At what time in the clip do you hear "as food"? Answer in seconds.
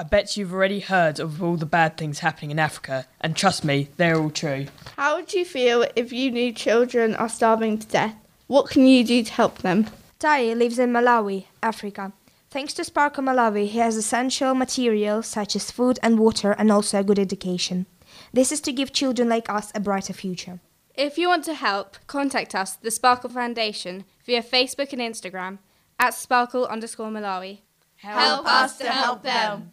15.54-15.98